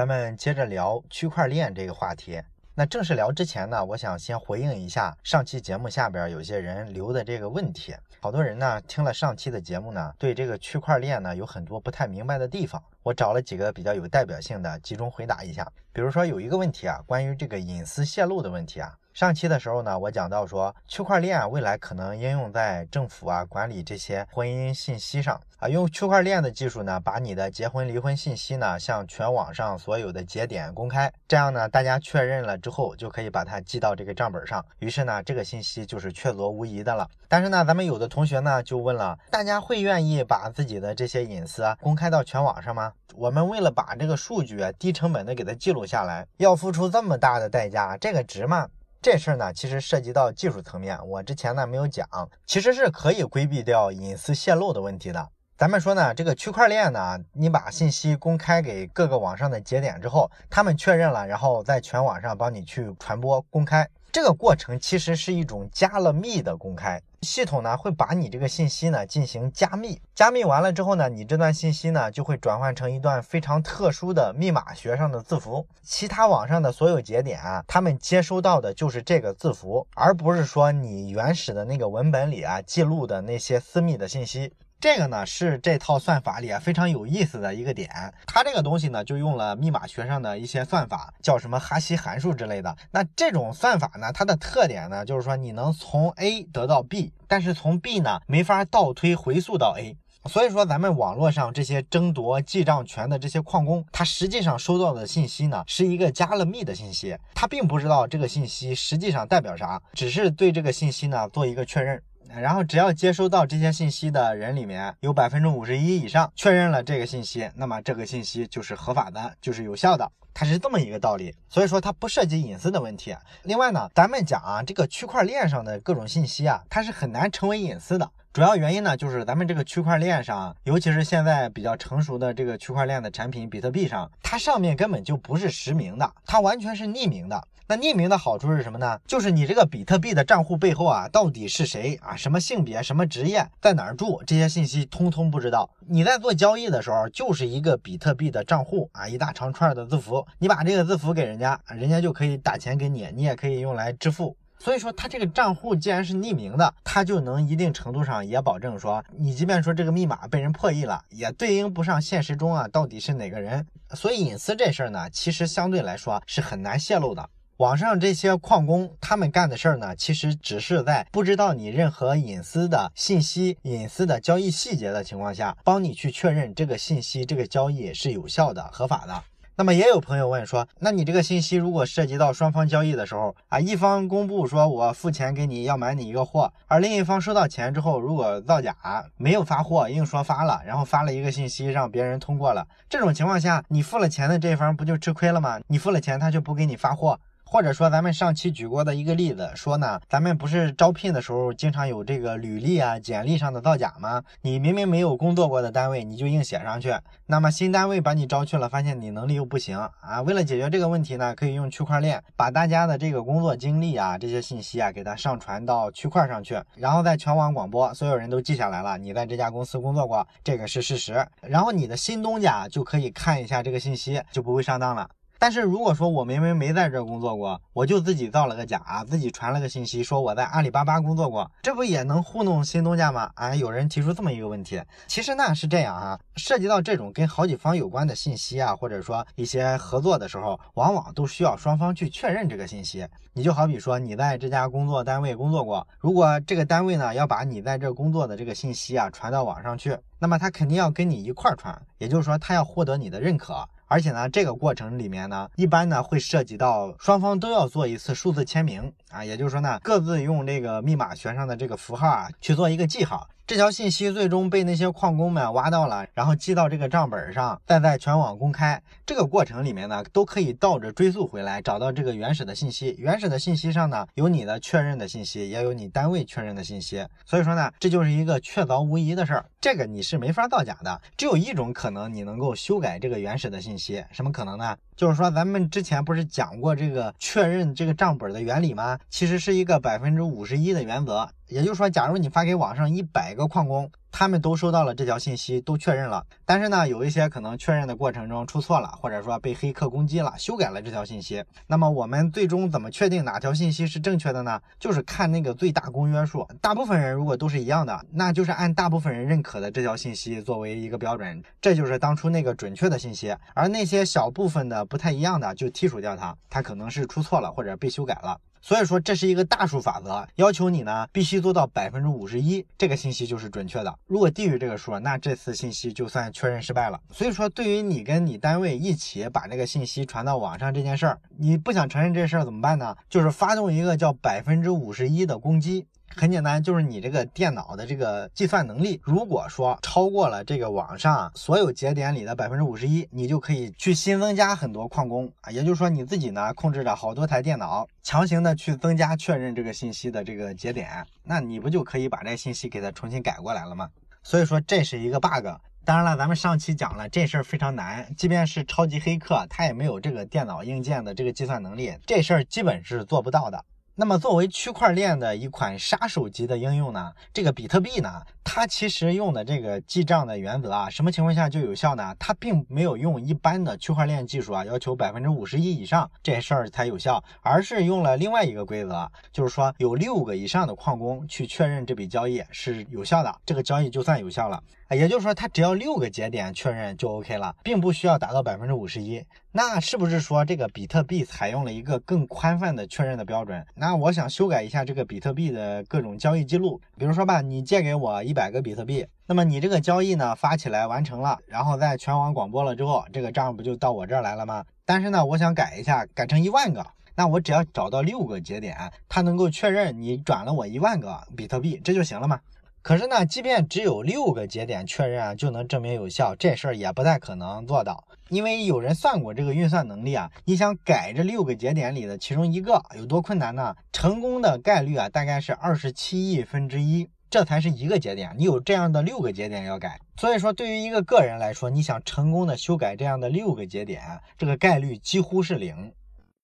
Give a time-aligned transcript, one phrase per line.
[0.00, 2.40] 咱们接着聊区块链这个话题。
[2.74, 7.94] 那正式聊之前呢，我想先回应一下上期节目下边有些人留的这个问题。
[8.18, 12.82] 好多人呢听了上期的节目呢，对这个区块链呢有很多不太明白的地方。
[13.02, 15.70] 我找了几个比较有代表性的，集中回答一下。
[15.92, 18.96] 比如说有一个问题啊，关于这个隐私泄露的问题啊。
[19.12, 37.06] 上期的时候呢，我讲到说，区块链未来可能应用在政府啊管理这些婚姻信息上啊，用区块链的技术呢，把你的结婚离婚信息呢向全网上所有的节点公开，这样呢，大家确认了之后就可以把它记到这个账本上，于是呢，这个信息就是确凿无疑的了。
[37.28, 42.92] 但是呢，咱们有的同学呢就问了，大家会愿意把自己的这些隐私公开到全网上吗？
[43.16, 48.68] 我们为了把这个数据低成本的给它记录下来，要付出这么大的代价，这个值吗？
[49.02, 52.06] 这事儿呢，其实涉及到技术层面，我之前呢没有讲，
[52.44, 55.26] 其实是可以规避掉隐私泄露的问题的。
[55.56, 63.88] 咱们说呢，这个区块链呢，你把信息公开给各个网上的节点之后，他们确认了，然后在全网上帮你去传播公开。
[64.12, 84.54] 这个过程其实是一种加了密的公开，系统呢会把你这个信息呢进行加密，加密完了之后呢，你这段信息呢就会转换成一段非常特殊的密码学上的字符，其他网上的所有节点啊，他们接收到的就是这个字符，而不是说你原始的那个文本里啊记录的那些私密的信息。
[84.80, 87.90] 这个呢是这套算法里啊非常有意思的一个点，
[88.26, 92.74] 它这个东西呢就用了密码学上的一些算法，叫什么哈希函数之类的。
[92.90, 99.98] 那这种算法呢，它的特点呢就是说你能从 A 得到 B，但是从 B 呢没法倒推回溯到 A。
[100.26, 112.02] 所以说咱们网络上这些争夺记账权的这些矿工，他实际上收到的信息呢是一个加了密的信息，他并不知道这个信息实际上代表啥，只是对这个信息呢做一个确认。
[112.38, 121.34] 然后只要接收到这些信息的人里面有百分之五十一以上确认了这个信息，那么这个信息就是合法的，就是有效的，它是这么一个道理。
[121.48, 123.16] 所以说它不涉及隐私的问题。
[123.42, 128.08] 另外呢，咱们讲啊，这个区块链上的各种信息啊，它是很难成为隐私的。
[128.32, 137.42] 主要原因呢，就是咱们这个区块链上，尤其是现在比较成熟的这个区块链的产品比特币上，它上面根本就不是实名的，它完全是匿名的。
[137.70, 138.98] 那匿名的好处是什么呢？
[139.06, 142.16] 就是你这个比特币的账户背后啊，到底是谁啊？
[142.16, 145.70] 什么性别、什么职业、在哪儿住，这些信息通通不知道。
[145.86, 154.36] 你在做交易的时候，就是一个比特币的账户啊，一大长串的字符，你把这个字符给人家，人家就可以打钱给你，你也可以用来支付。
[154.58, 163.64] 所以说，它这个账户既然是匿名的，它就能一定程度上也保证说，你即便说这个密码被人破译了，也对应不上现实中啊到底是哪个人。
[163.94, 167.30] 所以隐私这事儿呢，其实相对来说是很难泄露的。
[167.60, 179.12] 网上这些矿工，他们干的事儿呢，其实只是在不知道你任何隐私的信息、隐私的交易细节的情况下，帮你去确认这个信息、这个交易是有效的、合法的。
[179.56, 188.74] 那么也有朋友问说，那你这个信息如果涉及到双方交易的时候啊，一方公布说我付钱给你要买你一个货，而另一方收到钱之后，如果造假
[189.18, 195.60] 没有发货，硬说发了，然后发了一个信息让别人通过了，这种情况下，你付了钱的这一方不就吃亏了吗？
[195.66, 197.20] 你付了钱，他就不给你发货。
[197.52, 204.22] 或者说，咱们上期举过的一个例子，说呢，咱们不是招聘的时候经常有这个履历啊、简历上的造假吗？
[204.42, 206.94] 你明明没有工作过的单位，你就硬写上去，
[207.26, 210.22] 那么新单位把你招去了，发现你能力又不行啊。
[210.22, 225.10] 为了解决这个问题呢，可以用区块链把大家的这个工作经历啊、这些信息啊，给它上传到区块上去，然后在全网广播，所有人都记下来了，你在这家公司工作过，这个是事实，然后你的新东家就可以看一下这个信息，就不会上当了。
[225.40, 233.30] 但是如果说我明明没在这工作过，我就自己造了个假，自己传了个信息说我在阿里巴巴工作过，这不也能糊弄新东家吗？
[233.36, 243.08] 啊，有人提出这么一个问题，其实呢是这样啊，涉及到这种跟好几方有关的信息啊，或者说一些合作的时候，往往都需要双方去确认这个信息。
[243.32, 253.66] 你就好比说你在这家工作单位工作过，如果这个单位呢要把你在这工作的这个信息啊传到网上去，那么他肯定要跟你一块传，也就是说他要获得你的认可。
[253.90, 263.28] 而且呢，这个过程里面呢，一般呢会涉及到双方都要做一次数字签名啊，也就是说呢，各自用这个密码学上的这个符号啊去做一个记号。
[263.50, 268.80] 这条信息最终被那些矿工们挖到了，然后记到这个账本上，再在全网公开。
[269.04, 272.94] 这个过程里面呢，都可以倒着追溯回来，找到这个原始的信息。
[272.96, 277.04] 原始的信息上呢，有你的确认的信息，也有你单位确认的信息。
[277.26, 279.44] 所以说呢，这就是一个确凿无疑的事儿。
[279.60, 281.00] 这个你是没法造假的。
[281.16, 284.04] 只有一种可能，你能够修改这个原始的信息。
[284.12, 284.76] 什么可能呢？
[285.00, 288.98] 就是说咱们之前不是讲过这个确认这个账本的原理吗？
[289.08, 291.26] 其实是一个百分之五十一的原则。
[291.48, 296.24] 也就是说，假如你发给网上一百个矿工，他们都收到了这条信息，都确认了。
[296.44, 301.44] 但是呢，有一些可能确认的过程中出错了，或者说被黑客攻击了，修改了这条信息。
[301.66, 304.60] 那么我们最终怎么确定哪条信息是正确的呢？
[304.78, 306.46] 就是看那个最大公约数。
[306.60, 313.34] 大部分人如果都是一样的，那就是按大部分人认可的这条信息作为一个标准，这就是当初那个准确的信息。
[313.54, 318.38] 而那些小部分的不太一样的，就剔除掉它，它可能是出错了或者被修改了。
[318.60, 323.98] 所以说这是一个大数法则，要求你呢必须做到百分之五十一，这个信息就是准确的。
[324.06, 327.00] 如果低于这个数，那这次信息就算确认失败了。
[327.10, 332.94] 所以说，对于你跟你单位一起把这个信息传到网上这件事儿，你不想承认这事儿怎么办呢？
[333.08, 335.86] 就是发动一个叫百分之五十一的攻击。
[336.16, 345.50] 很简单，就是你这个电脑的这个计算能力，如果说超过了这个网上所有节点里的百分之五十一，你就可以去新增加很多矿工啊。
[345.50, 353.88] 也就是说，你自己呢控制着好多台电脑，强行的去增加确认这个信息的这个节点，那你不就可以把这信息给它重新改过来了吗？
[354.22, 355.46] 所以说这是一个 bug。
[355.82, 363.64] 当然了，咱们上期讲了这事儿非常难，即便是超级黑客，他也没有这个电脑硬件的这个计算能力，这事儿基本是做不到的。
[363.96, 372.16] 那么作为区块链的一款杀手级的应用呢，这个比特币呢，它其实用的这个记账的原则啊，什么情况下就有效呢？
[372.18, 384.62] 它并没有用一般的区块链技术啊，要求百分之五十一以上这事儿才有效，而是用了另外一个规则，就是说有六个以上的矿工去确认这笔交易是有效的，这个交易就算有效了。
[384.96, 389.24] 也就是说，它只要六个节点确认就 OK 了，并不需要达到百分之五十一。
[389.52, 393.64] 那是不是说这个比特币采用了一个更宽泛的确认的标准？
[393.74, 404.64] 那我想修改一下这个比特币的各种交易记录，比如说吧，你借给我一百个比特币，那么你这个交易呢发起来完成了，然后在全网广播了之后，这个账不就到我这儿来了吗？
[404.84, 406.84] 但是呢，我想改一下，改成一万个，
[407.14, 408.76] 那我只要找到六个节点，
[409.08, 412.40] 它能够确认你转了我一万个比特币，这就行了吗？
[412.82, 418.04] 可是呢，即便只有六个节点确认啊，就能证明有效，这事儿也不太可能做到。
[418.30, 423.74] 因为有人算过这个运算能力啊，你想改这六个节点里的其中一个，有多困难呢？
[423.92, 430.00] 成功的概率啊，大概是二十七亿分之一，这才是一个节点，你有这样的六个节点要改。
[430.16, 434.02] 所以说，对于一个个人来说，你想成功的修改这样的六个节点，
[434.38, 435.92] 这个概率几乎是零。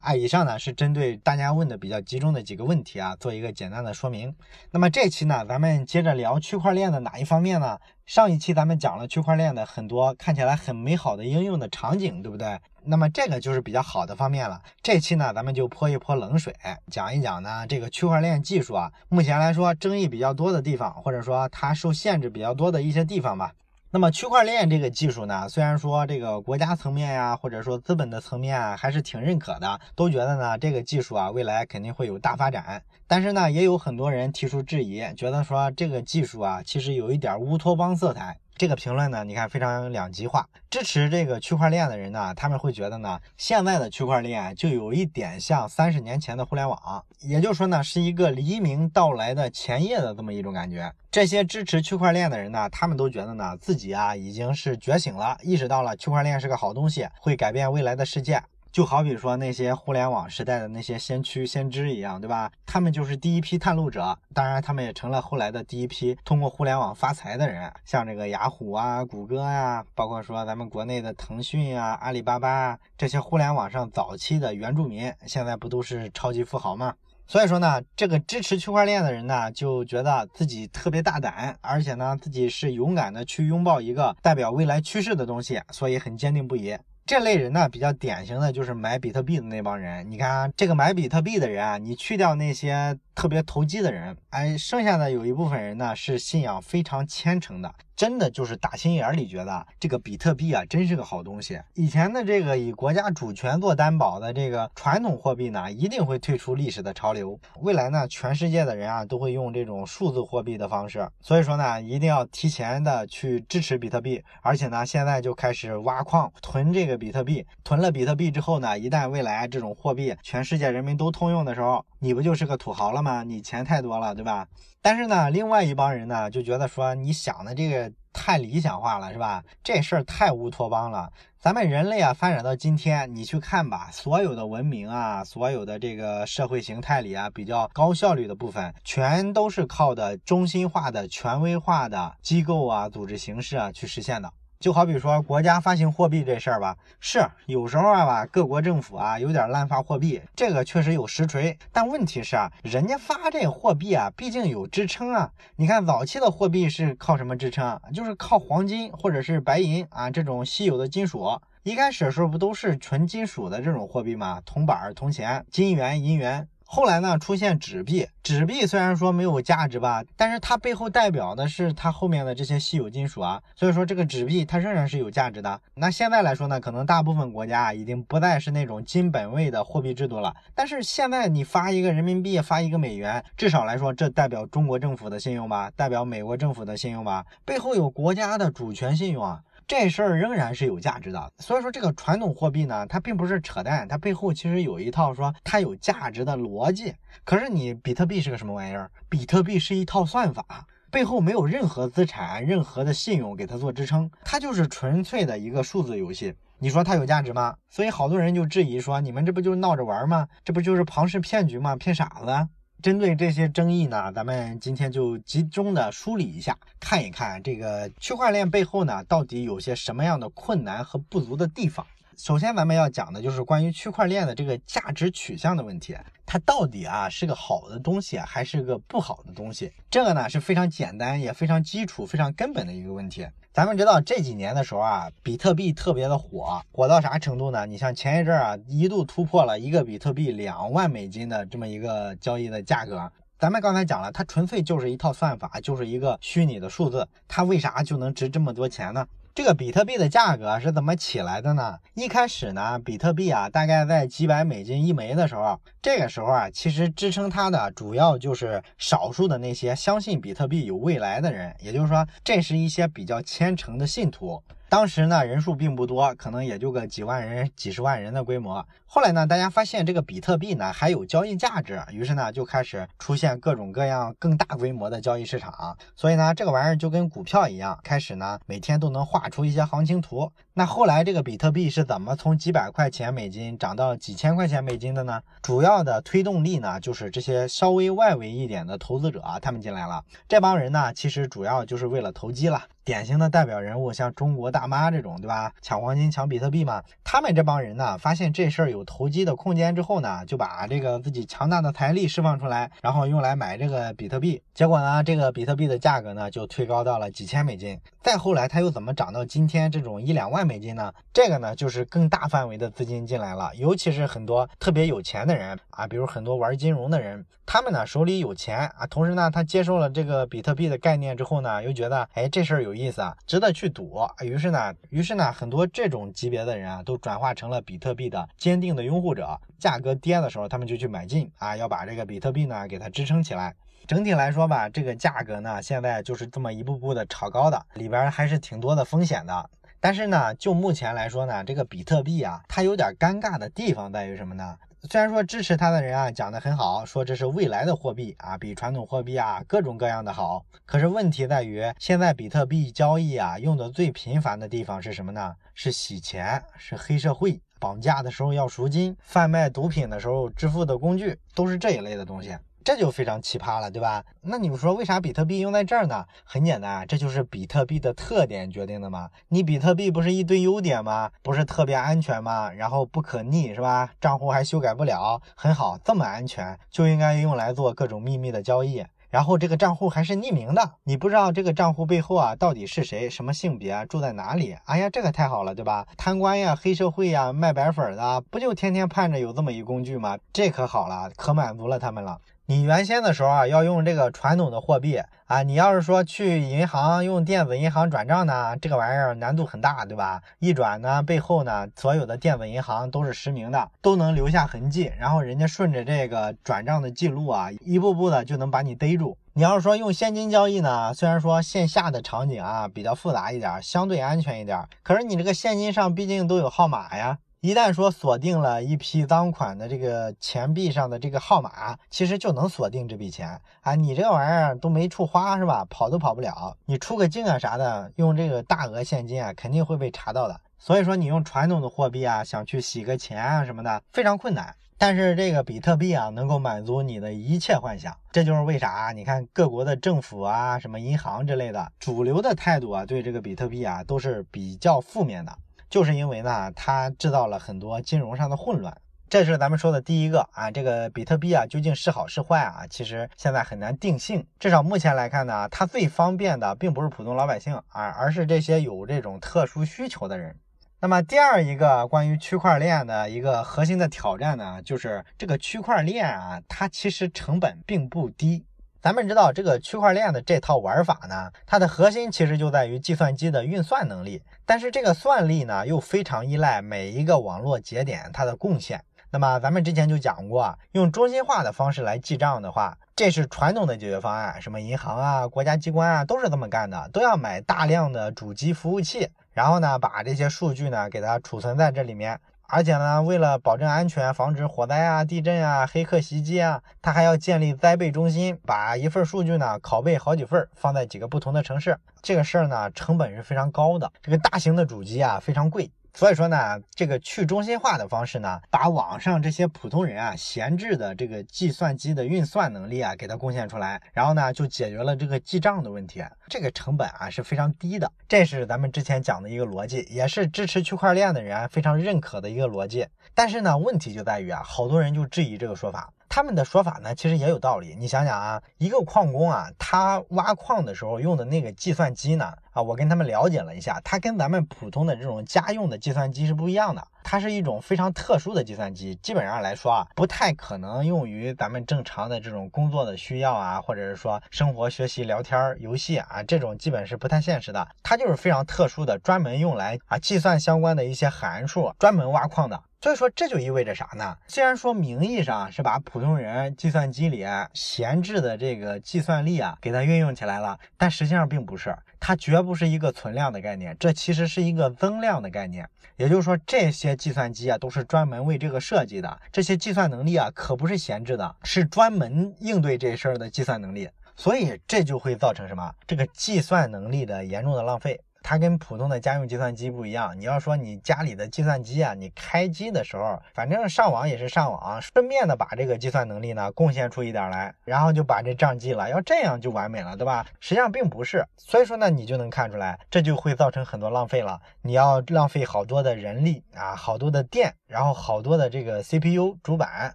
[0.00, 4.34] 啊，以上呢是针对大家问的比较集中的几个问题啊，做一个简单的说明。
[4.70, 7.78] 那么这期呢，咱们接着聊区块链的哪一方面呢？
[8.06, 12.58] 上一期咱们讲了区块链的很多看起来很美好的应用的场景，对不对？
[12.84, 14.60] 那么这个就是比较好的方面了。
[14.82, 16.54] 这期呢，咱们就泼一泼冷水，
[16.90, 23.52] 讲一讲呢这个区块链技术啊，目前来说争议比较多的地方，或者说它受限制比较多的一些地方吧。
[23.92, 32.84] 那么区块链这个技术呢，虽然说这个国家层面呀，或者说资本的层面啊，还是挺认可的，都觉得呢这个技术啊未来肯定会有大发展。
[33.08, 38.38] 但是呢，也有很多人提出质疑，觉得说这个技术啊其实有一点乌托邦色彩。
[38.60, 40.46] 这个评论呢，你看非常两极化。
[40.68, 50.92] 支持这个区块链的人呢，他们会觉得呢，现在的区块链就有一点像三十年前的互联网，也就是说呢，是一个黎明到来的前夜的这么一种感觉。
[51.10, 58.42] 这些支持区块链的人呢，他们都觉得呢，自己啊已经是觉醒了，意识到了区块链是个好东西，会改变未来的世界。
[58.72, 62.50] 就好比说那些互联网时代的那些先驱先知一样，对吧？
[62.64, 67.72] 他们就是第一批探路者，当然他们也成了后来的第一批通过互联网发财的人。
[67.84, 76.94] 像这个雅虎啊、谷歌呀，包括说咱们国内的腾讯啊、阿里巴巴啊，这些互联网上早期的原住民，现在不都是超级富豪吗？
[77.26, 86.76] 所以说呢，这个支持区块链的人呢，就觉得自己特别大胆，而且呢，自己是勇敢的去拥抱一个代表未来趋势的东西，所以很坚定不移。
[87.10, 90.08] 这类人呢，比较典型的就是买比特币的那帮人。
[90.08, 97.74] 你看啊，这个买比特币的人啊，你去掉那些特别投机的人，哎，剩下的有一部分人呢，是信仰非常虔诚的。
[97.96, 101.60] 真的就是打心眼里觉得这个比特币啊，真是个好东西。
[101.74, 107.38] 以前的这个以国家主权做担保的这个传统货币呢，一定会退出历史的潮流。
[107.60, 111.06] 未来呢，全世界的人啊，都会用这种数字货币的方式。
[111.20, 117.46] 所以说呢，一定要提前的去支持比特币，而且呢，现在就开始挖矿囤这个比特币。
[117.62, 123.22] 囤了比特币之后呢，一旦未来这种货币全世界人民都通用的时候，你不就是个土豪了吗？
[123.22, 124.48] 你钱太多了，对吧？
[124.80, 129.44] 但是呢，另外一帮人呢，就觉得说你想的这个太理想化了，是吧？
[129.62, 131.12] 这事儿太乌托邦了。
[131.38, 144.30] 咱们人类啊，发展到今天，你去看吧，所有的文明啊，所有的这个社会形态里啊，比较高效率的部分，全都是靠的中心化的、权威化的机构啊、组织形式啊去实现的。
[144.60, 151.58] 就好比说国家发行货币这事儿吧，是有时候啊吧，各国政府啊有点滥发货币，这个确实有实锤。
[151.72, 155.32] 但问题是啊，人家发这货币啊，毕竟有支撑啊。
[155.56, 157.80] 你看早期的货币是靠什么支撑？
[157.94, 161.40] 就是靠黄金或者是白银啊这种稀有的金属。
[161.62, 164.42] 一开始的时候不都是纯金属的这种货币吗？
[164.44, 166.46] 铜板、铜钱、金元、银元。
[166.72, 168.06] 后来呢，出现纸币。
[168.22, 175.60] 纸币虽然说没有价值吧，但是它背后代表的是它后面的这些稀有金属啊，所以说这个纸币它仍然是有价值的。
[175.74, 180.32] 那现在来说呢，可能大部分国家已经不再是那种金本位的货币制度了。
[180.54, 189.40] 但是现在你发一个人民币，发一个美元，至少来说，这代表中国政府的信用吧，代表美国政府的信用吧，背后有国家的主权信用啊。
[189.70, 196.92] 这事儿仍然是有价值的，所以说这个传统货币呢，它并不是扯淡，它背后其实有一套说它有价值的逻辑。
[197.22, 198.90] 可是你比特币是个什么玩意儿？
[199.08, 206.34] 比特币是一套算法，背后没有任何资产、任何的信用给它做支撑，它就是纯粹的一个数字游戏。
[206.58, 207.54] 你说它有价值吗？
[207.68, 210.26] 所以好多人就质疑说，你们这不就闹着玩吗？
[210.44, 211.76] 这不就是庞氏骗局吗？
[211.76, 212.48] 骗傻子。
[212.82, 221.86] 针对这些争议呢，咱们今天就集中的梳理一下，看一看这个区块链背后呢，到底有些什么样的困难和不足的地方。
[222.22, 225.96] 首先，咱们要讲的就是关于区块链的这个价值取向的问题，
[226.26, 229.72] 它到底啊是个好的东西还是个不好的东西？
[229.90, 233.26] 这个呢是非常简单也非常基础、非常根本的一个问题。
[233.54, 237.64] 咱们知道这几年的时候啊，比特币特别的火，火到啥程度呢？
[237.64, 243.10] 你像前一阵啊，一度突破了一个比特币两万美金的这么一个交易的价格。
[243.38, 249.06] 咱们刚才讲了，它纯粹就是一套算法，就是一个虚拟的数字，它为啥就能值这么多钱呢？
[249.32, 251.78] 这个比特币的价格是怎么起来的呢？
[251.94, 264.42] 一开始呢，比特币啊，大概在几百美金一枚的时候，这个时候啊，其实支撑它的主要就是少数的那些相信比特币有未来的人，也就是说，这是一些比较虔诚的信徒。
[264.70, 268.64] 当时呢，人数并不多，可能也就个几万人、几十万人的规模。
[268.86, 275.76] 后来呢，大家发现这个比特币呢还有交易价值，于是呢就开始出现各种各样更大规模的交易市场。
[275.96, 280.30] 所以呢，这个玩意儿就跟股票一样，开始呢每天都能画出一些行情图。
[280.54, 285.20] 那后来这个比特币是怎么从几百块钱美金涨到几千块钱美金的呢？
[285.42, 290.04] 主要的推动力呢就是这些稍微外围一点的投资者他们进来了。
[290.28, 292.62] 这帮人呢其实主要就是为了投机了。
[292.90, 295.52] 典型的代表人物像中国大妈这种，对吧？
[295.62, 296.82] 抢黄金、抢比特币嘛。
[297.04, 304.42] 他们这帮人呢，发现这事儿有投机的空间之后呢，就把这个自己强大的财力释放出来，然后用来买这个比特币。
[304.52, 307.78] 结果呢，这个比特币的价格呢就推高到了几千美金。
[308.02, 310.92] 再后来，它又怎么涨到今天这种一两万美金呢？
[311.12, 322.70] 这个呢，就是更大范围的资金进来了，尤其是很多特别有钱的人啊，比如很多玩金融的人，他们呢手里有钱啊，同时呢，他接受了这个比特币的概念之后呢，又觉得哎这事儿有。
[322.70, 323.98] 有意思啊，值得去赌。
[324.20, 329.36] 于是呢，于是呢，很多这种级别的人啊，都转化成了比特币的坚定的拥护者。
[329.58, 333.52] 价格跌的时候，他们就去买进啊，要把这个比特币呢给它支撑起来。
[333.88, 339.50] 整体来说吧，这个价格呢，现在就是这么一步步的炒高的，里边还是挺多的风险的。
[339.80, 344.56] 但是呢，就目前来说呢，这个比特币啊，它有点尴尬的地方在于什么呢？
[344.88, 350.42] 虽然说支持他的人啊讲的很好，说这是未来的货币啊，比传统货币啊各种各样的好。
[350.64, 355.34] 可是问题在于，现在比特币交易啊用的最频繁的地方是什么呢？
[355.54, 362.34] 是洗钱，是黑社会绑架的时候要赎金，贩卖毒品的时候支付的工具，都是这一类的东西。
[362.62, 364.04] 这就非常奇葩了，对吧？
[364.22, 366.04] 那你们说为啥比特币用在这儿呢？
[366.24, 369.08] 很简单，这就是比特币的特点决定的嘛。
[369.28, 371.10] 你比特币不是一堆优点吗？
[371.22, 372.50] 不是特别安全吗？
[372.52, 373.90] 然后不可逆是吧？
[374.00, 378.84] 账户还修改不了，很好，这么安全就应该用来做各种秘密的交易。
[379.08, 384.56] 然后这个账户还是匿名的，你不知道这个账户背后啊到底是谁，什么性别，住在哪里？
[384.66, 385.84] 哎呀，这个太好了，对吧？
[385.96, 390.16] 贪官呀、黑社会呀、卖白粉的，不就天天盼着有这么一工具吗？
[390.32, 392.20] 这可好了，可满足了他们了。
[392.50, 400.20] 你原先的时候啊，要用这个传统的货币啊，你要是说去银行用电子银行转账呢，这个玩意儿难度很大，对吧？
[400.40, 409.16] 一转呢，背后呢，所有的电子银行都是实名的，都能留下痕迹，然后人家顺着这个转账的记录啊，一步步的就能把你逮住。
[409.34, 417.18] 你要是说用现金交易呢，虽然说线下的场景啊比较复杂一点，相对安全一点，可是你这个现金上毕竟都有号码呀。
[417.42, 423.74] 一旦说锁定了一批赃款的这个钱币上的这个号码，其实就能锁定这笔钱啊！
[423.74, 425.64] 你这玩意儿都没处花是吧？
[425.70, 426.54] 跑都跑不了。
[426.66, 430.38] 你出个境啊啥的，用这个大额现金啊，肯定会被查到的。
[430.58, 434.54] 所以说你用传统的货币啊，想去洗个钱啊什么的，非常困难。
[434.76, 445.38] 但是这个比特币啊，能够满足你的一切幻想，这就是为啥你看各国的政府啊、什么银行之类的，主流的态度啊，对这个比特币啊都是比较负面的，
[445.70, 448.76] 就是因为呢，它制造了很多金融上的混乱。
[449.08, 452.66] 这是咱们说的第一个啊，这个比特币啊，究竟是好是坏啊？
[452.68, 454.26] 其实现在很难定性。
[454.38, 460.36] 至少目前来看呢，它最方便的并不是普通老百姓啊，而是这些有这种特殊需求的人。
[460.80, 468.44] 那么第二一个关于区块链的一个核心的挑战呢，就是这个区块链啊，它其实成本并不低。
[468.82, 478.82] 咱们知道这个区块链的这套玩法呢，它的核心其实就在于计算机的运算能力，但是这个算力呢，又非常依赖每一个网络节点它的贡献。
[479.10, 489.10] 那么咱们之前就讲过，用中心化的方式来记账的话，这是传统的解决方案，什么银行啊、国家机关啊都是这么干的，都要买大量的主机服务器。
[489.32, 492.18] 然后呢，把这些数据呢给它储存在这里面，
[492.52, 501.78] 而且呢，为了保证安全，防止火灾啊、地震啊、黑客袭击啊，它还要建立灾备中心，把一份数据呢拷贝好几份，放在几个不同的城市。
[502.02, 503.90] 这个事儿呢，成本是非常高的。
[504.02, 505.70] 这个大型的主机啊，非常贵。
[505.92, 517.90] 所以说呢，这个去中心化的方式呢，把网上这些普通人啊闲置的这个计算机的运算能力啊给它贡献出来，然后呢就解决了这个记账的问题，这个成本啊是非常低的。
[518.08, 522.86] 这是咱们之前讲的一个逻辑，也是支持区块链的人非常认可的一个逻辑。
[523.14, 525.92] 但是呢，问题就在于啊，好多人就质疑这个说法。
[526.08, 527.76] 他们的说法呢，其实也有道理。
[527.78, 536.86] 你想想啊，一个矿工啊，他挖矿的时候用的那个计算机呢，啊，我跟他们了解了一下，它跟咱们普通的这种家用的计算机是不一样的。
[537.02, 547.66] 它是一种非常特殊的计算机，基本上来说啊，不太可能用于咱们正常的这种工作的需要啊，或者是说生活、学习、聊天、游戏啊，这种基本是不太现实的。
[547.82, 552.62] 它就是非常特殊的，专门用来啊计算相关的一些函数，专门挖矿的。
[552.82, 554.16] 所以说，这就意味着啥呢？
[554.26, 565.68] 虽然说名义上是把普通人计算机里闲置的这个计算力啊，给它运用起来了，但实际上并不是，它绝不是一个存量的概念，这其实是一个增量的概念。
[565.96, 573.88] 也就是说，这些计算机啊，都是专门为这个设计的，这些计算能力啊，可不是闲置的，是专门应对这事儿的计算能力。
[574.16, 575.72] 所以这就会造成什么？
[575.86, 578.00] 这个计算能力的严重的浪费。
[578.22, 580.18] 它跟普通的家用计算机不一样。
[580.18, 588.88] 你要说你家里的计算机啊，你开机的时候，反正上网也是上网，顺便的把这个计算能力呢贡献出一点来，然后就把这账记了。
[588.90, 590.26] 要这样就完美了，对吧？
[590.40, 591.26] 实际上并不是。
[591.36, 594.40] 所以说呢，你就能看出来，这就会造成很多浪费了。
[594.62, 599.94] 你要浪费好多的人力啊，好多的电，然后好多的这个 CPU 主板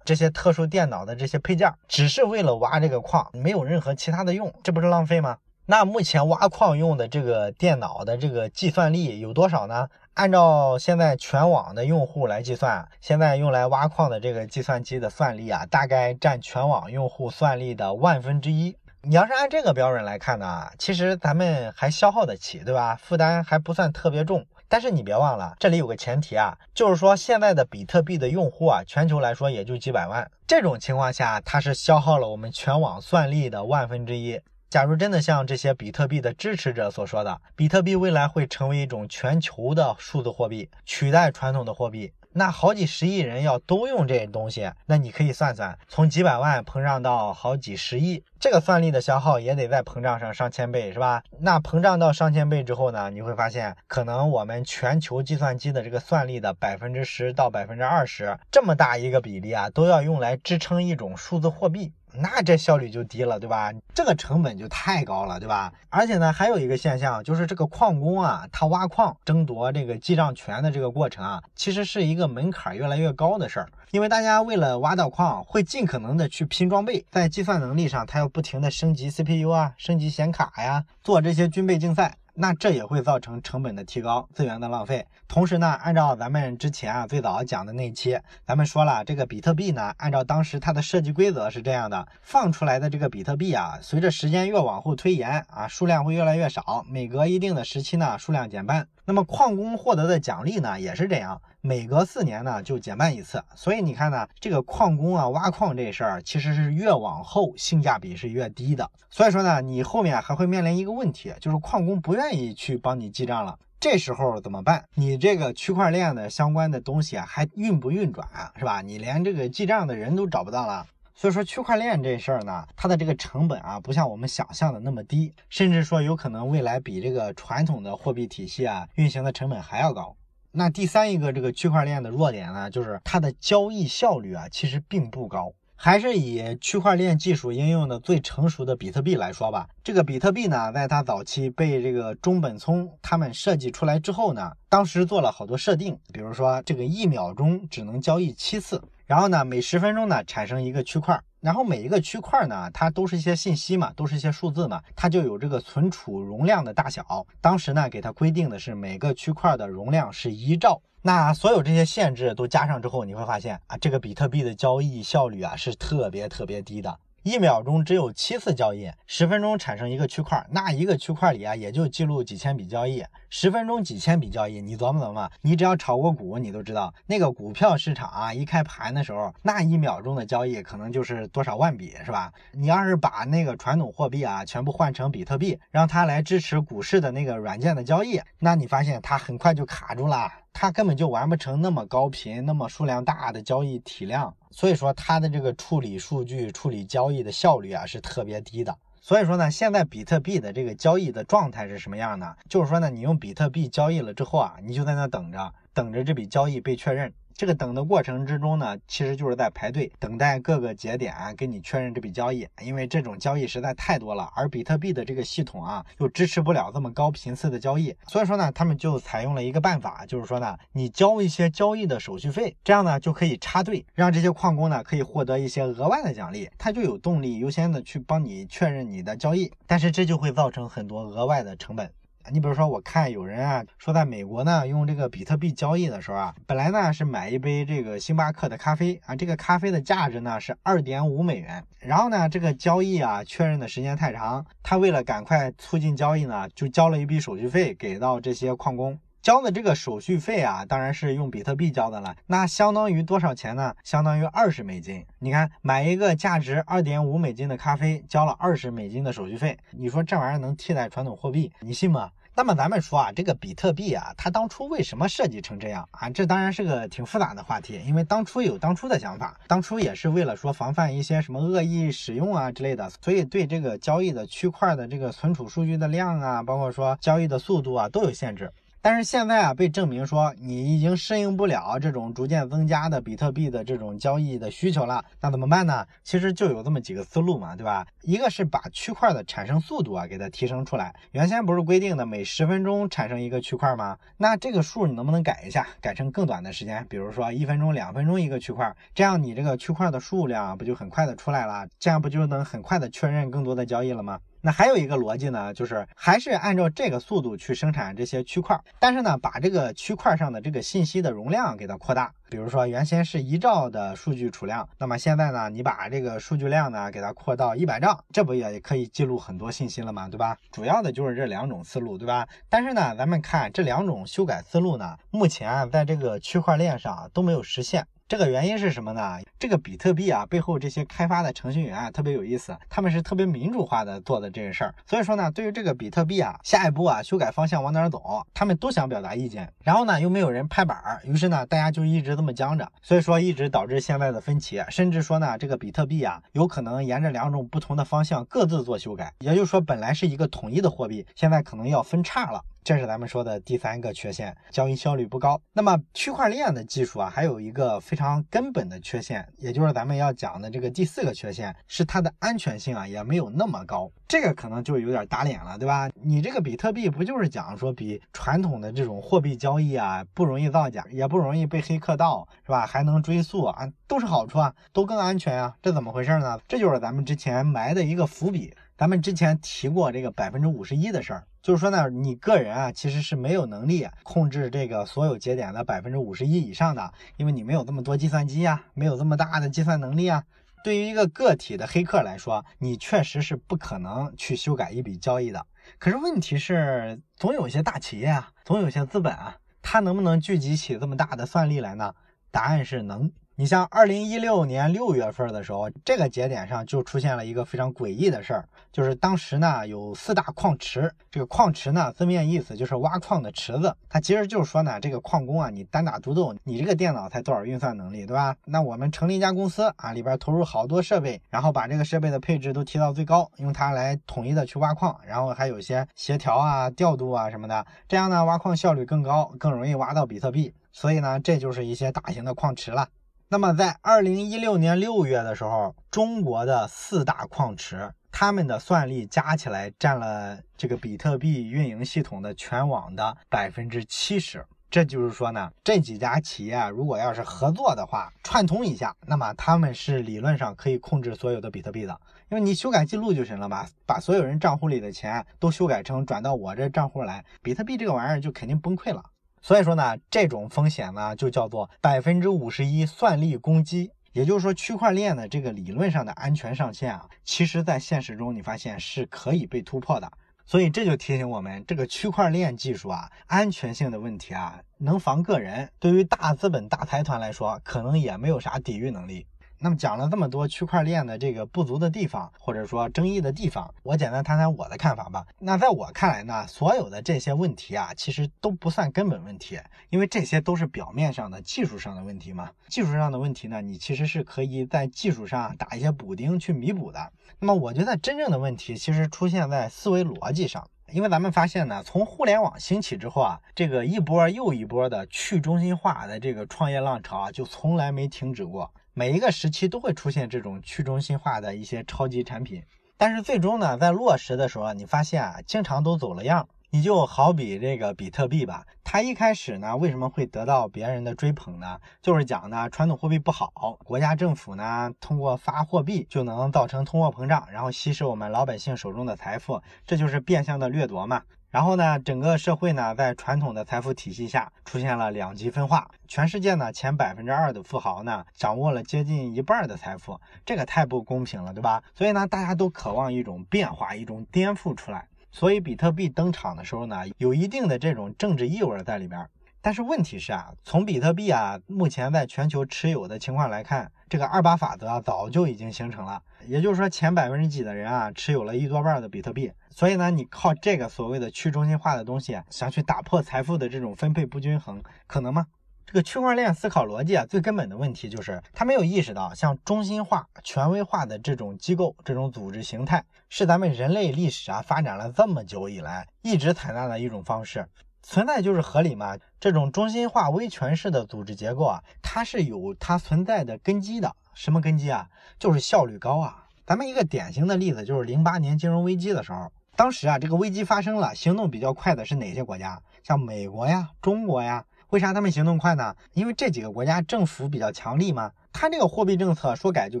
[0.04, 5.36] 这些特殊电脑的这些配件，只是为了挖这个矿，没有任何其他的用，这不是浪费吗？
[5.66, 9.88] 那目前挖矿用的这个电脑的这个计算力有多少呢？
[10.12, 18.76] 按照现在全网的用户来计算，现在用来挖矿的这个计算机的算力啊，大概占全网用户算力的万分之一。
[19.00, 22.94] 你要是按这个标准来看呢，其实咱们还消耗得起，对吧？
[22.96, 24.44] 负担还不算特别重。
[24.68, 30.30] 但是你别忘了，这里有个前提啊，就是说现在的比特币的用户啊，全球来说也就几百万。
[30.46, 34.38] 这种情况下，它是消耗了我们全网算力的万分之一。
[34.74, 51.22] 假如真的像这些比特币的支持者所说的，比特币未来会成为一种全球的数字货币，取代传统的货币，那好几十亿人要都用这东西，那你可以算算，从几百万膨胀到好几十亿，这个算力的消耗也得再膨胀上上千倍，是吧？
[51.38, 61.92] 那膨胀到上千倍之后呢，你会发现，可能我们全球计算机的这个算力的百分之十到百分之二十，这么大一个比例啊，都要用来支撑一种数字货币。
[62.16, 63.72] 那这效率就低了，对吧？
[63.94, 65.72] 这个成本就太高了，对吧？
[65.90, 73.68] 而且呢，还有一个现象，就是这个矿工啊，他挖矿争夺这个记账权的这个过程啊，其实是一个门槛越来越高的事儿。
[73.90, 82.16] 因为大家为了挖到矿，会尽可能的去拼装备，在计算能力上，他要不停的升级 CPU 啊，升级显卡呀，做这些军备竞赛。
[82.36, 85.06] 那这也会造成成本的提高，资源的浪费。
[85.28, 98.88] 同时呢，按照咱们之前啊最早讲的那期，咱们说了，这个比特币呢，按照当时它的设计规则是这样的，放出来的这个比特币啊，随着时间越往后推延啊，数量会越来越少，每隔一定的时期呢，数量减半。
[99.04, 103.42] 那么矿工获得的奖励呢，也是这样，每隔四年呢就减半一次。
[103.56, 108.90] 所以你看呢，这个矿工啊挖矿这事儿，其实是越往后性价比是越低的。
[109.08, 114.84] 所以说呢，你后面还会面临一个问题，就是矿工不愿意去帮你记账了，这时候怎么办？
[114.94, 118.28] 你这个区块链的相关的东西啊，还运不运转？
[118.58, 118.82] 是吧？
[118.82, 120.86] 你连这个记账的人都找不到了。
[121.14, 130.14] 所以说区块链这事儿呢，它的这个成本啊，不像我们想象的那么低，甚至说有可能未来比这个传统的货币体系啊运行的成本还要高。
[130.56, 135.52] 那第三一个这个区块链的弱点呢，就是它的交易效率啊，其实并不高。
[135.76, 151.20] 还是以区块链技术应用的最成熟的比特币来说吧，这个比特币呢，在它早期被这个中本聪他们设计出来之后呢，当时做了好多设定，比如说这个一秒钟只能交易七次，然后呢，每十分钟呢产生一个区块。
[151.44, 157.26] 然后每一个区块呢，它都是一些信息嘛，都是一些数字嘛，它就有这个存储容量的大小。
[157.38, 160.80] 当时呢，给它规定的是每个区块的容量是一兆。
[161.02, 166.98] 那所有这些限制都加上之后，你会发现啊，这个比特币的交易效率啊是特别特别低的。
[167.24, 173.04] 一秒钟只有七次交易，十分钟产生一个区块，那一个区块里啊也就记录几千笔交易，
[173.36, 182.32] 十分钟几千笔交易，你琢磨琢磨，你只要炒过股，你都知道那个股票市场啊一开盘的时候，那一秒钟的交易可能就是多少万笔，是吧？
[182.52, 190.30] 你要是把那个传统货币啊全部换成比特币，让它来支持股市的那个软件的交易，那你发现它很快就卡住了。
[190.52, 198.78] 它根本就完不成那么高频、那么数量大的交易体量，所以说它的这个处理数据、处理交易的效率啊是特别低的。
[199.06, 202.34] 所以说呢，现在比特币的这个交易的状态是什么样呢？
[202.48, 207.12] 就是说呢，你用比特币交易了之后啊，你就在那等着，等着这笔交易被确认。
[207.36, 231.90] 这个等的过程之中呢，其实就是在排队等待各个节点啊跟你确认这笔交易，因为这种交易实在太多了，而比特币的这个系统啊又支持不了这么高频次的交易，所以说呢，他们就采用了一个办法，就是说呢，你交一些交易的手续费，这样呢就可以插队，让这些矿工呢可以获得一些额外的奖励，他就有动力优先的去帮你确认你的交易，但是这就会造成很多额外的成本。
[232.30, 241.62] 你比如说，我看有人啊说，在美国呢用这个比特币交易的时候啊，本来呢是买一杯这个星巴克的咖啡啊，这个咖啡的价值呢是二点五美元。
[241.80, 248.98] 然后呢，这个交易啊确认的时间太长，他为了赶快促进交易呢，就交了一笔手续费给到这些矿工。
[249.24, 252.14] 交的这个手续费啊，当然是用比特币交的了。
[252.26, 253.74] 那相当于多少钱呢？
[253.82, 255.02] 相当于二十美金。
[255.18, 259.56] 你看，买一个价值二点五美金的咖啡，交了二十美金的手续费。
[259.70, 261.50] 你说这玩意儿能替代传统货币？
[261.60, 262.10] 你信吗？
[262.34, 266.10] 那么咱们说啊，这个比特币啊，它当初为什么设计成这样啊？
[266.10, 267.80] 这当然是个挺复杂的话题。
[267.86, 278.52] 因为当初有当初的想法，当初也是为了说防范一些什么恶意使用啊之类的，所以对这个交易的区块的这个存储数据的量啊，包括说交易的速度啊，都有限制。
[278.86, 285.86] 但是现在啊，被证明说你已经适应不了这种逐渐增加的比特币的这种交易的需求了，那怎么办呢？
[286.02, 287.86] 其实就有这么几个思路嘛，对吧？
[288.02, 293.96] 一个是把区块的产生速度啊给它提升出来，原先不是规定的每十分钟产生一个区块吗？
[294.18, 301.66] 那这个数你能不能改一下，改成更短的时间，比如说一分钟、两分钟一个区块，这样你这个区块的数量不就很快的出来了？
[301.78, 304.20] 这样不就能很快的确认更多的交易了吗？
[304.46, 312.12] 那还有一个逻辑呢，就是还是按照这个速度去生产这些区块，但是呢，把这个区块上的这个信息的容量给它扩大。
[312.28, 320.10] 比如说原先是一兆的数据储量，那么现在呢，你把这个数据量呢给它扩到一百兆，这不也可以记录很多信息了吗？
[320.10, 320.36] 对吧？
[320.52, 322.28] 主要的就是这两种思路，对吧？
[322.50, 327.86] 但是呢，咱们看这两种修改思路呢，目前在这个区块链上都没有实现。
[328.06, 329.18] 这个原因是什么呢？
[329.38, 334.74] 这个比特币啊，背后这些开发的程序员啊，特别有意思，他们是特别民主化的做的这个事儿。
[334.84, 339.50] 所以说呢，对于这个比特币啊，下一步啊，修改方向往哪儿走，他们都想表达意见。
[339.62, 342.70] 然后呢，又没有人拍板儿，于是呢，大家就一直这么僵着。
[342.82, 349.14] 所以说，一直导致现在的分歧，甚至说呢，这个比特币啊，有可能沿着两种不同的方向各自做修改。
[349.20, 352.44] 也就是说，本来是一个统一的货币，现在可能要分叉了。
[352.64, 355.38] 这是咱们说的第三个缺陷，交易效率不高。
[355.52, 363.92] 那么区块链的技术啊，还有一个非常根本的缺陷，也就是咱们要讲的这个第四个缺陷，是它的安全性啊，也没有那么高。
[364.08, 365.90] 这个可能就有点打脸了，对吧？
[365.92, 372.64] 你这个比特币不就是讲说比传统的这种货币交易啊，不容易造假，也不容易被黑客盗，是吧？
[372.64, 376.40] 还能追溯啊，都是好处啊，都更安全啊，这怎么回事呢？
[376.48, 378.54] 这就是咱们之前埋的一个伏笔。
[378.76, 381.26] 咱们之前提过这个百分之五十一的事儿。
[381.42, 390.24] 就是说呢，你个人啊，其实是没有能力控制这个所有节点的百分之五十一以上的，因为你没有这么多计算机啊，没有这么大的计算能力啊。
[390.64, 395.46] 对于一个个体的黑客来说，你确实是不可能去修改一笔交易的。
[395.78, 401.94] 可是问题是，总有些大企业啊，总有些资本啊，它能不能聚集起这么大的算力来呢？
[402.30, 403.12] 答案是能。
[403.36, 418.36] 你像二零一六年六月份的时候，这个节点上就出现了一个非常诡异的事儿，就是当时呢有四大矿池，这个矿池呢字面意思就是挖矿的池子，它其实就是说呢，这个矿工啊，你单打独斗，你这个电脑才多少运算能力，对吧？
[418.44, 432.86] 那我们成立一家公司啊，里边投入好多设备，然后把这个设备的配置都提到最高，用它来统一的去挖矿，然后还有一些协调啊、调度啊什么的，这样呢挖矿效率更高，更容易挖到比特币，所以呢这就是一些大型的矿池了。
[433.28, 444.44] 那么在二零一六年六月的时候，中国的四大矿池，他们的算力加起来占了这个比特币运营系统的全网的百分之七十。
[444.70, 459.02] 这就是说呢，这几家企业如果要是合作的话，串通一下，那么他们是理论上可以控制所有的比特币的，因为你修改记录就行了吧，把所有人账户里的钱都修改成转到我这账户来，比特币这个玩意儿就肯定崩溃了。
[459.46, 470.10] 所以说呢，这种风险呢就叫做百分之五十一算力攻击，也就是说区块链的这个理论上的安全上限啊，其实在现实中你发现是可以被突破的。
[470.46, 479.26] 所以这就提醒我们，这个区块链技术啊，安全性的问题啊，能防个人，对于大资本大财团来说，可能也没有啥抵御能力。
[479.58, 485.26] 那么讲了这么多区块链的这个不足的地方，或者说争议的地方，我简单谈谈我的看法吧。
[485.38, 492.50] 那在我看来呢，所有的这些问题啊，其实都不算根本问题，因为这些都是表面上的技术上的问题嘛。
[492.68, 497.12] 技术上的问题呢，你其实是可以在技术上打一些补丁去弥补的。
[497.38, 508.70] 那么我觉得真正的问题其实出现在思维逻辑上，因为咱们发现呢，从互联网兴起之后啊，这个一波又一波的去中心化的这个创业浪潮啊，就从来没停止过。
[508.96, 512.62] 每一个时期都会出现这种去中心化的一些超级产品，
[512.96, 516.48] 但是最终呢，在落实的时候，你发现啊，经常都走了样。
[516.70, 521.80] 你就好比这个比特币吧，它一开始呢，为什么会得到别人的追捧呢？
[522.02, 531.22] 就是讲呢，传统货币不好，国家政府呢，通过发货币就能造成通货膨胀，然后稀释我们老百姓手中的财富，这就是变相的掠夺嘛。
[531.54, 535.88] 然后呢，整个社会呢，在传统的财富体系下出现了两极分化。
[536.08, 541.80] 全世界呢，前百分之二的富豪呢，掌握了接近一半的财富，这个太不公平了，对吧？
[541.94, 545.06] 所以呢，大家都渴望一种变化，一种颠覆出来。
[545.30, 549.24] 所以比特币登场的时候呢，有一定的这种政治意味在里边。
[549.64, 556.22] 但是问题是啊，从比特币啊目前在全球持有的情况来看，这个二八法则啊早就已经形成了。
[556.46, 559.50] 也就是说，前百分之几的人啊，持有了一多半的比特币。
[559.70, 565.46] 所以呢，你靠这个所谓的去中心化的东西，想去打破财富的这种分配不均衡，可能吗？
[565.86, 577.66] 这个区块链思考逻辑啊，最根本的问题就是，他没有意识到，像中心化、权威化的这种机构、这种组织形态，是咱们人类历史啊发展了这么久以来一直采纳的一种方式，
[578.06, 579.16] 存在就是合理嘛。
[579.40, 584.14] 这种中心化威权式的组织结构啊，它是有它存在的根基的。
[584.34, 585.08] 什么根基啊？
[585.38, 586.44] 就是效率高啊。
[586.66, 589.50] 咱们一个典型的例子就是零八年金融危机的时候。
[589.74, 592.80] 当时啊，这个危机发生了，行动比较快的是哪些国家？
[593.02, 594.64] 像美国呀、中国呀。
[594.90, 595.96] 为啥他们行动快呢？
[596.12, 598.30] 因为这几个国家政府比较强力嘛。
[598.64, 600.00] 他这个货币政策说改就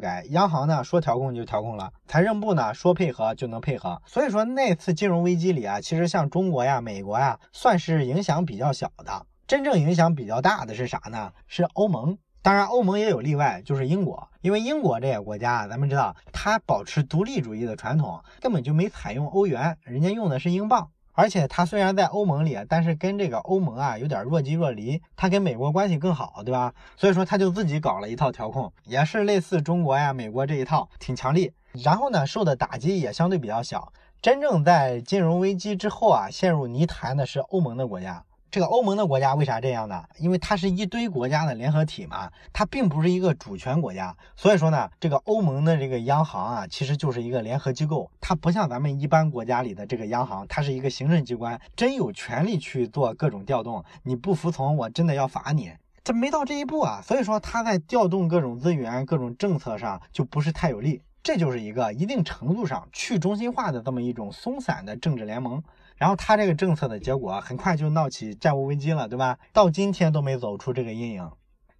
[0.00, 4.00] 改，央行呢说调控就调控了，财政部呢说配合就能配合。
[4.06, 9.26] 所以说那次金融危机里啊，其实像中国呀、美国呀，算是影响比较小的。
[9.46, 11.30] 真正影响比较大的是啥呢？
[11.46, 12.16] 是欧盟。
[12.40, 14.26] 当然，欧盟也有例外，就是英国。
[14.40, 20.88] 因为英国这个国家，咱们知道它保持独立主义的传统，根本就没采用欧元，人家用的是英镑。
[21.14, 25.00] 而且它虽然在欧盟里，但是跟这个欧盟啊有点若即若离。
[25.16, 26.74] 它跟美国关系更好，对吧？
[26.96, 31.52] 所以说它就自己搞了一套调控，也是类似中国呀、美国这一套，挺强力。
[31.72, 33.92] 然后呢，受的打击也相对比较小。
[34.20, 38.24] 真正在金融危机之后啊，陷入泥潭的是欧盟的国家。
[38.54, 40.04] 这个欧盟的国家为啥这样呢？
[40.16, 53.84] 因为它是一堆国家的联合体嘛，它并不是一个主权国家，所以说呢，这个欧盟的这个央行啊，其实就是一个联合机构，它不像咱们一般国家里的这个央行，它是一个行政机关，真有权利去做各种调动。
[54.04, 55.72] 你不服从，我真的要罚你。
[56.04, 61.02] 这没到这一步啊，所以说它在调动各种资源、各种政策上就不是太有利。
[61.24, 65.60] 这就是一个一定程度上去中心化的这么一种松散的政治联盟。
[65.96, 69.38] 然后他这个政策的结果，很快就闹起债务危机了，对吧？
[69.52, 71.30] 到今天都没走出这个阴影。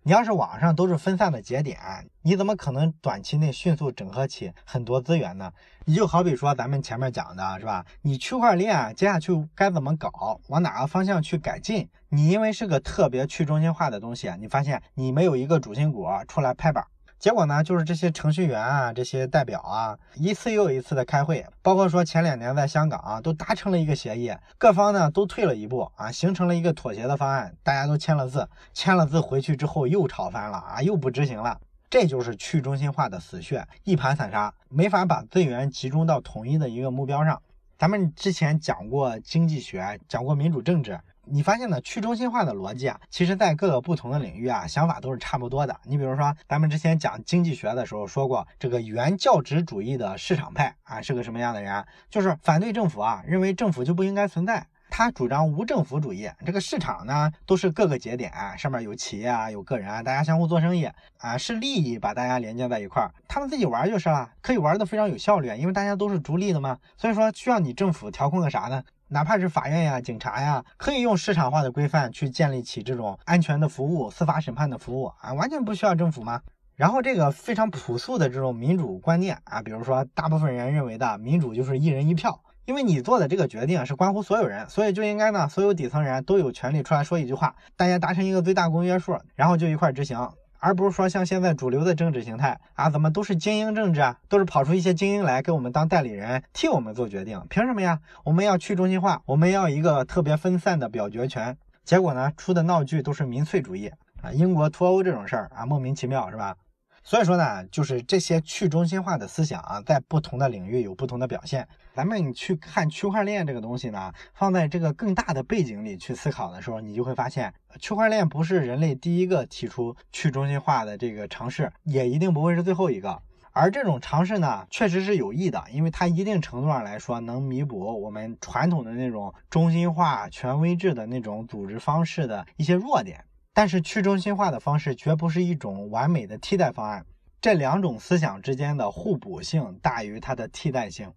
[0.06, 1.78] 你要是网上都是分散的节点，
[2.20, 5.50] 你怎么可能短期内迅速整合起很多资源呢？
[5.86, 7.86] 你就好比说咱们前面讲的是吧？
[8.02, 11.88] 你区块链接下去该怎么搞，往哪个方向去改进？
[12.10, 16.84] 你因为是个特别去中心化的东西，你发现你没有一个主心骨出来拍板。
[17.24, 31.58] 结果呢，就是这些程序员啊，这些代表啊，一次又一次的开会，包括说前两年在香港啊，都达成了一个协议，各方呢都退了一步啊，形成了一个妥协的方案，大家都签了字，签了字回去之后又吵翻了啊，又不执行了，
[31.88, 37.40] 这就是去中心化的死穴，一盘散沙，没法把资源集中到统一的一个目标上。
[37.78, 41.00] 咱们之前讲过经济学，讲过民主政治。
[41.26, 41.80] 你发现呢？
[41.80, 45.76] 去中心化的逻辑啊，其实在各个不同的领域啊，想法都是差不多的。
[45.84, 51.84] 你比如说，咱们之前讲经济学的时候说过，这个原教旨主义的市场派啊，是个什么样的人？
[52.10, 54.66] 就是反对政府啊，认为政府就不应该存在。
[54.90, 66.78] 他主张无政府主义，这个市场呢，都是各个节点，啊上面有企业啊，有个人啊，大家相互做生意啊，是利益把大家连接在一块儿，他们自己玩就是了，可以玩的非常有效率，因为大家都是逐利的嘛。
[66.96, 68.84] 所以说，需要你政府调控个啥呢？
[69.14, 76.40] 哪怕是法院呀、警察呀，可以用市场化的规范去建立起这种安全的服务、司法审判的服务啊，完全不需要政府吗？
[76.74, 90.18] 然后这个非常朴素的这种民主观念啊，比如说大部分人认为的民主就是一人一票，因为你做的这个决定是关乎所有人，所以就应该呢，所有底层人都有权利出来说一句话，大家达成一个最大公约数，然后就一块执行。
[90.64, 98.00] 而不是说像现在主流的政治形态啊，怎么都是精英政治啊，都是跑出一些精英来给我们当代理人，替我们做决定，凭什么呀？
[98.24, 101.54] 我们要去中心化，我们要一个特别分散的表决权。
[101.84, 103.90] 结果呢，出的闹剧都是民粹主义
[104.22, 106.56] 啊，英国脱欧这种事儿啊，莫名其妙是吧？
[107.06, 111.68] 所以说呢，就是这些去中心化的思想啊，在不同的领域有不同的表现。
[111.92, 123.20] 咱们去看区块链这个东西呢，放在这个更大的背景里去思考的时候，你就会发现，区块链不是人类第一个提出去中心化的这个尝试，也一定不会是最后一个。
[123.52, 133.22] 而这种尝试呢，确实是有益的，因为它一定程度上来说能弥补我们传统的那种中心化、权威制的那种组织方式的一些弱点。
[133.54, 137.06] 但是去中心化的方式绝不是一种完美的替代方案，
[137.40, 141.10] 这两种思想之间的互补性大于它的替代性。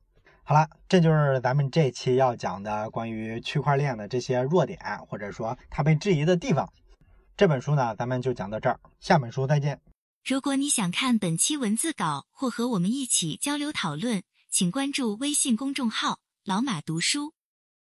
[0.43, 6.71] 好了，这就是咱们这期要讲的关于区块链的这些弱点，或者说它被质疑的地方。
[7.36, 9.82] 这本书呢，咱们就讲到这儿，下本书再见。
[10.23, 17.34] 如果你想看本期文字稿或和我们一起交流讨论，请关注微信公众号“老马读书”。